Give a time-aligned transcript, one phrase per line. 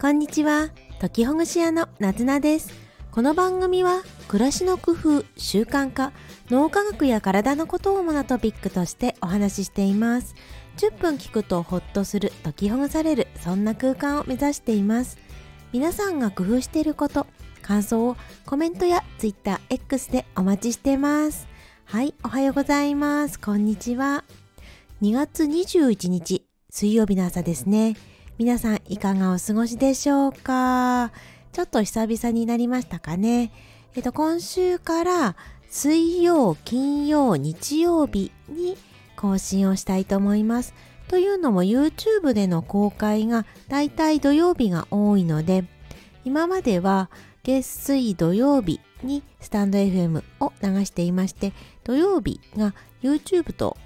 [0.00, 0.70] こんにちは。
[1.00, 2.72] 時ほぐし屋のなずなです。
[3.10, 6.12] この番組は暮らしの工夫習慣化
[6.50, 10.36] 脳科学や体のことを主なトピックとしてお話ししています。
[10.76, 15.18] 10分聞くとホッとする解きほぐされるそんな空間を目指しています。
[15.72, 17.26] 皆さんが工夫していること
[17.62, 21.48] 感想をコメントや TwitterX でお待ちしています。
[21.86, 23.40] はいおはようございます。
[23.40, 24.22] こんにちは。
[25.02, 27.96] 2月21日水曜日の朝ですね。
[28.38, 31.10] 皆さんいかがお過ごしでしょうか？
[31.52, 33.50] ちょっと久々になりましたかね？
[33.96, 35.36] えっと今週から
[35.68, 38.76] 水曜、金曜、日曜日に
[39.16, 40.72] 更新をしたいと思います。
[41.08, 45.64] というのも YouTube での公開がだいたい土曜日が多いので
[46.24, 47.10] 今までは
[47.42, 53.76] 月水土曜日にスタンド FM を流していまして土曜日が YouTube と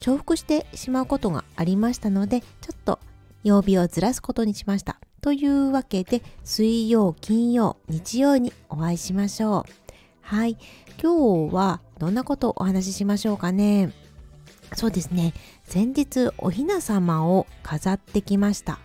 [0.00, 2.98] 重複してしまうことがありましたのでちょっと
[3.44, 4.98] 曜日をずらすことにしました。
[5.20, 9.72] というわけで、水曜、金曜、日曜にお会いしましょう。
[10.22, 10.56] はい。
[11.00, 13.92] 今日はどんなことをお話ししましょうかね。
[14.74, 15.34] そうですね。
[15.64, 18.78] 先日おひな様を飾ってきました。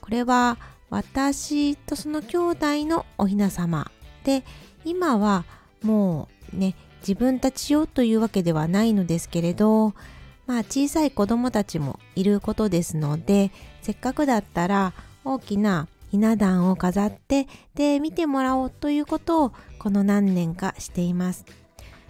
[0.00, 0.56] これは
[0.90, 3.90] 私とその兄弟のおひな様
[4.24, 4.44] で、
[4.84, 5.44] 今は
[5.82, 9.94] もうね、自分たち用というわけではないのですけれど、
[10.48, 21.44] まあ小さい子供たちもいることですのでせっかくだったら大きなひな壇を飾ってで見てもらおうということをこの何年かしています。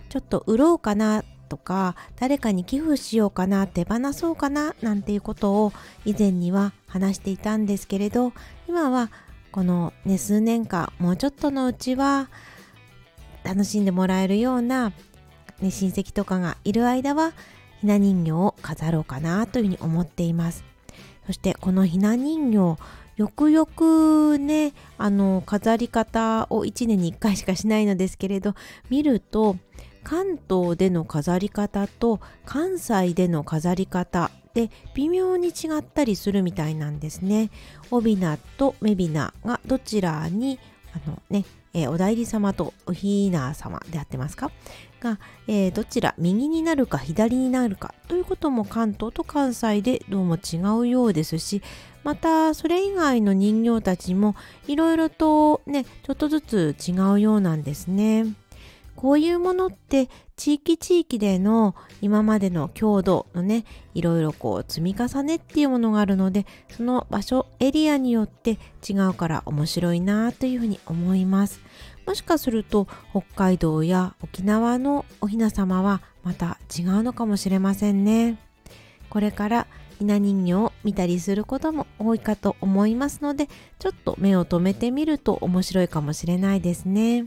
[0.08, 5.72] ちょっと売ろうかなとか誰かに寄付しようかな手放そうかななんていうことを
[6.04, 8.32] 以前には話していたんですけれど
[8.68, 9.10] 今は
[9.50, 12.30] このね数年間もうちょっとのうちは
[13.44, 14.92] 楽しんでもらえるような、
[15.60, 17.32] ね、親戚とかがいる間は
[17.80, 20.64] ひな人形を飾ろうかなというふうに思っています
[21.26, 22.80] そしてこのひな人形
[23.16, 28.54] よくよくねあの飾り方を1年に1回しかしないのですけれど
[28.90, 29.56] 見ると
[30.04, 37.50] 関東での飾り方と関西での飾り方で微妙に違ったりするみたいなんですね。
[37.90, 40.58] 帯名と目びながどちらに
[40.94, 41.44] あのね、
[41.74, 44.50] えー、お代理様とおひな様であってますか？
[45.00, 51.62] が、えー、どちら右になるか左になるかということも関東と関西でどうも違うようですし
[52.04, 54.34] またそれ以外の人形たちも
[54.66, 58.26] いろいろとねちょっとずつ違うようなんですね。
[58.98, 71.60] こういうものって地域地域での今までの強度のねいろいろこう積み重ねっていうものがあるのでその場所エリアによって違うから面白いなというふうに思います
[72.08, 78.38] もしかすると北海道や沖縄のおひな様はまた違うのかもしれませんね
[79.10, 79.66] これから
[79.98, 83.46] ひな人形を見たりすることも多いかと思いますので
[83.78, 87.26] ちょっと目を留めてみると面白いかもしれないですね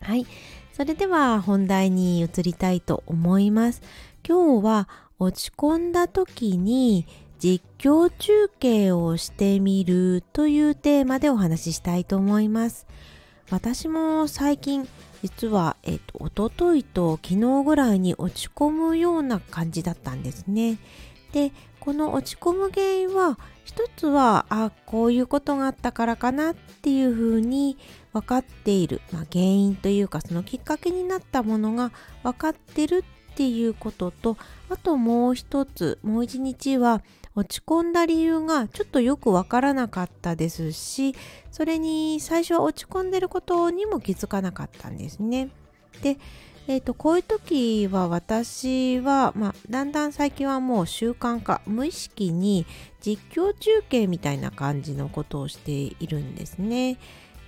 [0.00, 0.26] はい
[0.72, 3.82] それでは本題に移りたいと思います。
[4.26, 7.06] 今日は落ち込んだ時に
[7.38, 12.86] 実況中継をしてみるというテーマでお話ししたいと思います。
[13.50, 14.88] 私も最近
[15.22, 20.78] 実は、えっ、と、おとといと昨日ぐらいに落ち込むような感じだったんですね。
[21.32, 27.78] で、この落ち込む原因は一つはあこういうことがあったからかなっていうふうに
[28.12, 31.90] 分かっている、まあ、原因というかそのきっかけになったものが
[32.22, 34.36] 分かってるっていうことと
[34.68, 37.02] あともう一つもう一日は
[37.40, 41.14] 落ち込んだ理由がちょっとよく分からなかったですし
[41.50, 45.50] それに最初は落ち込んでることにも気づかなかったんですね。
[46.02, 46.18] で
[46.68, 52.64] えーと、こういう時は私は、まあ、だんだん最近はもう習慣化無意識に
[53.00, 56.98] 実況中継みたいな感じのことをしているんですね。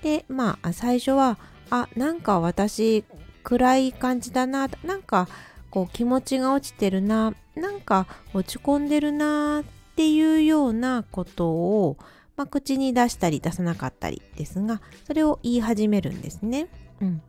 [0.03, 1.39] でまあ最初は
[1.71, 3.05] あなんか私
[3.45, 5.29] 暗い感じだななんか
[5.71, 9.63] こう気持ちが落ちてるななんか落ち込んでるな
[9.93, 11.97] っていうようなことを、
[12.37, 16.69] まあ、口に出したり出さなかったりですがそれを言い始めるんですね。
[17.01, 17.23] うん、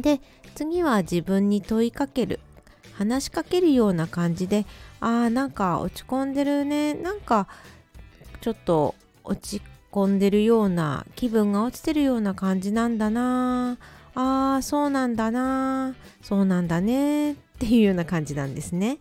[0.00, 0.20] で
[0.54, 2.40] 次は自分に問いかける
[2.94, 4.66] 話しかけるような感じで
[5.00, 6.94] あーなんか落ち込んでるね。
[6.94, 7.48] なんか
[8.40, 8.94] ちょっと
[9.24, 13.78] 落ち込んでるような気分が落ちてるような感じなんだな。
[14.14, 15.94] あーそうなんだな。
[16.22, 17.32] そうなんだね。
[17.32, 18.98] っていうような感じなんですね。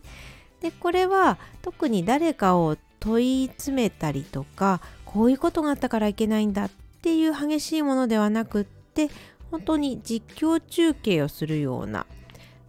[0.63, 6.71] でこれは特に誰かを問い詰めたりとかこういうことがあったからいけないんだっ
[7.01, 9.09] ていう激しいものではなくって
[9.51, 12.05] 本当に実況中継をするような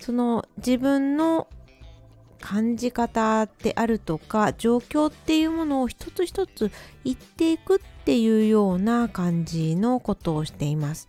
[0.01, 1.47] その自分の
[2.41, 6.73] 感じ方であるとか状況っていうものを一つ一つ
[7.05, 11.09] 言っていくっていうような感じのことをしています。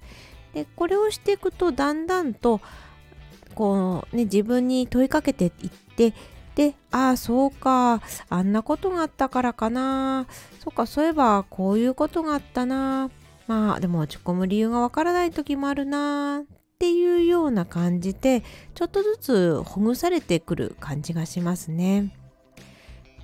[0.53, 2.61] でこれをしていくとだんだんと
[3.55, 5.51] こうね自分に問いかけていっ
[5.97, 6.13] て
[6.55, 10.25] でああそうかあんなことがあったからかな。
[10.63, 13.09] そうかそういえばこういうことがあったな。
[13.47, 16.39] まあでも落ち込む理由がわからない時もあるな。
[16.39, 18.43] っていうような感じで
[18.73, 22.15] ちょっとずつほぐされてくる感じがしますね。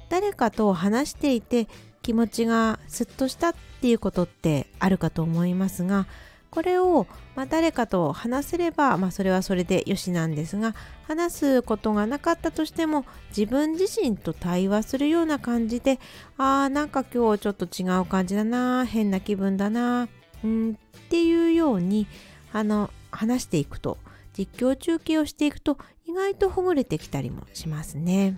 [0.09, 1.67] 誰かと話していて
[2.01, 6.05] 気持ちがスッとしたっていうことってあるかと思いますが
[6.51, 10.75] これを、ま、誰かと話せれば、まあ、それはそれでよしなんですが
[11.07, 15.97] 話すことがなかったとしても自分自身と対話するような感じで
[16.37, 20.09] あーなんか今日ちょっと違う感じだな変な気分だな
[20.43, 22.05] うんっていうように
[22.51, 23.97] あの話していくと
[24.37, 28.37] 実況中継をしていくと意外とほぐれてきたりもしますね。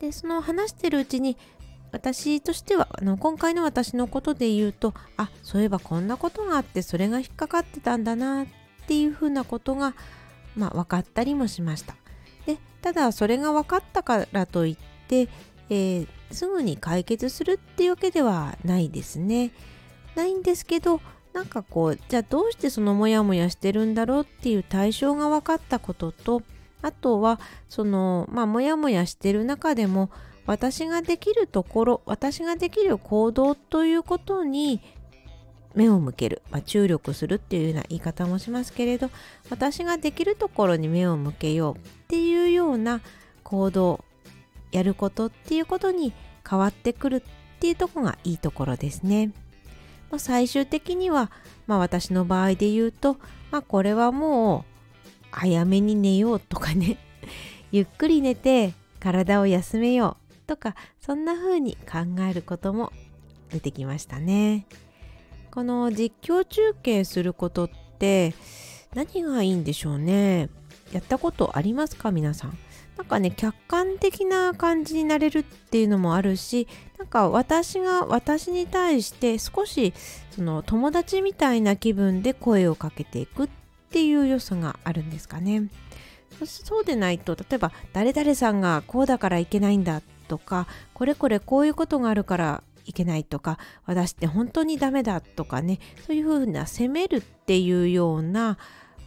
[0.00, 1.36] でその話してるうちに
[1.92, 8.46] 私としてはあの今回の私のことで言うとあそういえばこんなことがあってそれが引っかかってたんだなっ
[8.86, 9.94] ていうふうなことが、
[10.56, 11.96] まあ、分かったりもしました。
[12.46, 14.76] でただそれが分かったからといっ
[15.08, 15.28] て、
[15.68, 19.52] えー、すぐに解決するっていうわけではないですね。
[20.14, 21.00] ないんですけど
[21.32, 26.42] なんかこうじゃあどうしてそのモヤモヤしてるんだろうっていう対象が分かったことと
[26.82, 27.38] あとは
[27.68, 30.10] そのまあモヤモヤしてる中でも
[30.46, 34.80] 私ができるところ私ができる行動ということに
[35.74, 39.10] 目を向ける、まあ、注力するっていうような言い方もしますけれど
[39.50, 43.00] 私ができるところに目を向けようっていうような
[43.44, 44.04] 行動
[44.72, 46.12] やることっていうことに
[46.48, 47.22] 変わってくるっ
[47.60, 49.32] ていうとこがいいところですね。
[50.10, 51.30] まあ、最終的には、
[51.66, 53.16] まあ、私の場合で言うと、
[53.50, 54.70] まあ、これはもう
[55.30, 56.98] 早めに寝ようとかね。
[57.70, 60.29] ゆっくり寝て体を休めよう。
[60.50, 62.92] とかそんな風に考えることも
[63.50, 64.66] 出てきましたね。
[65.52, 67.70] この実況中継することっ
[68.00, 68.34] て
[68.92, 70.48] 何がいいんでしょうね？
[70.92, 72.10] やったことありますか？
[72.10, 72.58] 皆さん。
[72.96, 76.66] なんかね客観的な感じになれるっていうのもあるし
[76.98, 79.94] なんか私が私に対して少し
[80.32, 83.48] その友達みたいな気分で声をかけていくっ
[83.90, 85.68] ていう良さがあるんですかね。
[86.44, 98.56] そうでないと例えば誰々さんがこうだからいけないんだとかこれこれこういうことがあるからいけないとか私って本当にダメだとかねそういうふうな責めるっていうような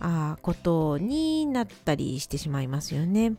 [0.02, 3.36] あことになったりしてしまいますよね。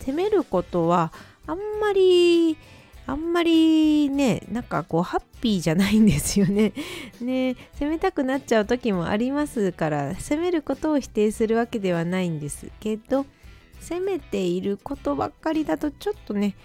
[0.00, 1.12] 責めることは
[1.46, 2.58] あんまり
[3.06, 6.72] あんまりねなんかこうハッピーじゃないんですよね。
[7.22, 13.26] ね責めたくなっちゃう時もありますから責めることを否定するわけではないんですけど
[13.78, 16.56] 責めていることばっかりだとちょっとね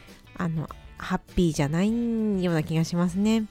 [0.41, 0.67] あの
[0.97, 3.45] ハッピーじゃないような気がしますね。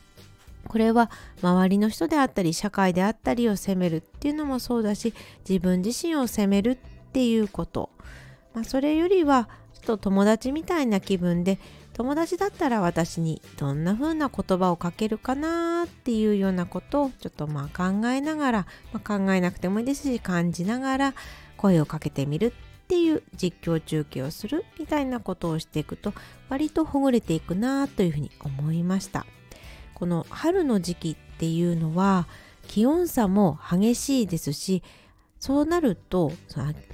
[0.66, 1.10] これは
[1.42, 5.14] 周りの人であったり社会であったりを責めるっていうのもそうだし
[5.48, 6.76] 自分自身を責めるっ
[7.12, 7.90] ていうこと、
[8.54, 11.58] まあ、それよりはちょっと友達みたいな気分で
[11.94, 21.14] 友達だったら私にどんな風な言葉をかけるかなっていうようなことをちょっとまあ考えながら、まあ、考えなくてもいいですし感じながら
[21.56, 22.52] 声をかけてみる
[22.90, 26.12] っていう実況中継をするみたいなことをしていくと
[26.48, 29.26] 割とほぐれていくなというふうに思いました。
[29.94, 32.26] この春の時期っていうのは
[32.66, 34.82] 気温差も激しいですし
[35.38, 36.32] そうなると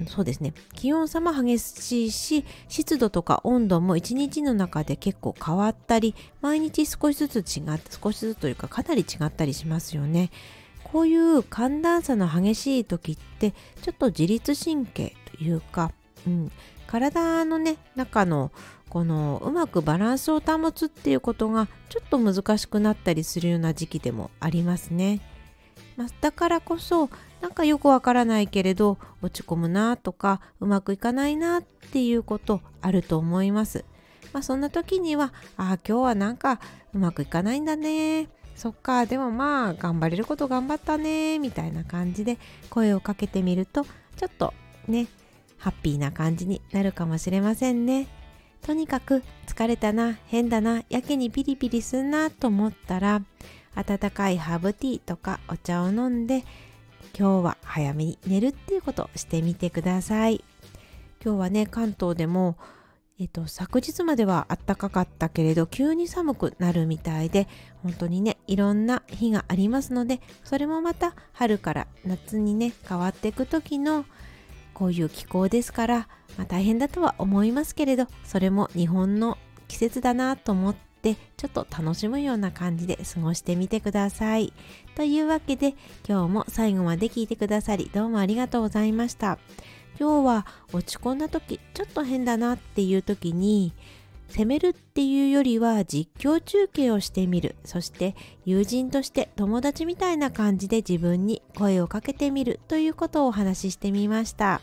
[0.07, 0.53] そうですね。
[0.75, 10.29] 気温差も激しいし湿度とか温度も一日の中で結構変わったり毎日少しずつ違って少しずつというかかなり違ったりしますよね。
[10.83, 15.91] こういう寒暖差の激しい時ってちょっと自律神経いうか、
[16.25, 16.51] うん、
[16.87, 18.51] 体のね中の
[18.89, 25.21] このうまくバランスを保つっていうことがちょっと難しくなったりするような時期でもありますね。
[25.97, 27.09] まあ、だからこそ
[27.41, 33.83] なんかよくわからないけれど落ち込むなとかうまくいかないなっていうことあると思います。
[34.33, 36.59] まあ、そんな時にはああ今日はなんか
[36.93, 42.37] うまくいかないんだねそっかでもまあ頑張れること頑張ったねみたいな感じで
[42.69, 44.53] 声をかけてみるとちょっと
[44.87, 45.07] ね
[45.57, 48.07] ハッピーな感じになるかもしれませんね。
[48.61, 53.21] とにかく疲れたな変だなやけにピリピリすんなと思ったら
[53.75, 56.43] 温かいハーブティーとかお茶を飲んで
[57.17, 60.43] 今日は早めに寝るっていうことをしてみてください。
[61.23, 62.57] 今日はね関東でも
[63.19, 67.47] えっと、昨日までは暖かかったけれど急に寒くなるみたいで
[67.81, 74.05] 本当にねいろんな日がありますのでそれもまた春から夏にね変わっていく時の
[74.77, 75.97] こういう気候ですから、
[76.37, 84.53] まあ、大変だとは思いますけれどそれも日本の季節だなと思ってちょっと楽しむような感じで過ごしてみてください。
[84.93, 85.73] というわけで
[86.07, 89.39] 今日も最後まで聞いてくださりどうもありがとうございました。
[89.99, 93.73] 今日は落ち込んだ時ちょっと変だなっていう時に
[94.29, 97.55] 責めるっていうよりは実況中継をしてみる。
[97.63, 98.15] そして
[98.45, 102.59] 友人として友達みたいな感じで自分に声をかけてみる。
[102.67, 104.61] ということをお話ししてみました。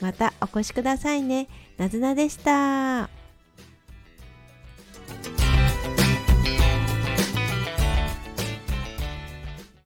[0.00, 1.48] またお越しくださいね。
[1.76, 3.10] なずなでした。